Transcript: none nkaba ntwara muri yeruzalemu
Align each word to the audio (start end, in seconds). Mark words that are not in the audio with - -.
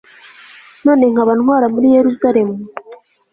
none 0.85 1.03
nkaba 1.11 1.31
ntwara 1.39 1.65
muri 1.73 1.87
yeruzalemu 1.95 2.55